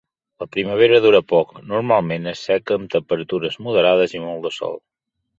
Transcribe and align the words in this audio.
La 0.43 0.45
primavera 0.53 0.99
dura 1.01 1.19
poc, 1.31 1.51
normalment 1.73 2.25
és 2.31 2.41
seca 2.49 2.77
amb 2.79 2.89
temperatures 2.95 3.57
moderades 3.67 4.17
i 4.17 4.23
molt 4.23 4.41
de 4.47 4.53
sol. 4.57 4.75